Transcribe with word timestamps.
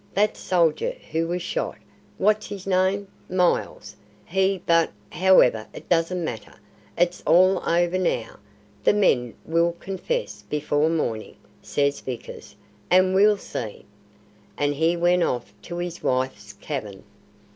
That 0.15 0.35
soldier 0.35 0.95
who 1.11 1.27
was 1.27 1.43
shot, 1.43 1.77
what's 2.17 2.47
his 2.47 2.65
name? 2.65 3.07
Miles, 3.29 3.95
he 4.25 4.59
but, 4.65 4.89
however, 5.11 5.67
it 5.75 5.89
doesn't 5.89 6.25
matter. 6.25 6.55
It's 6.97 7.21
all 7.21 7.59
over 7.69 7.99
now." 7.99 8.39
"The 8.83 8.93
men 8.93 9.35
will 9.45 9.73
confess 9.73 10.41
before 10.41 10.89
morning," 10.89 11.35
says 11.61 11.99
Vickers, 11.99 12.55
"and 12.89 13.13
we'll 13.13 13.37
see." 13.37 13.85
And 14.57 14.73
he 14.73 14.97
went 14.97 15.21
off 15.21 15.53
to 15.61 15.77
his 15.77 16.01
wife's 16.01 16.53
cabin. 16.53 17.03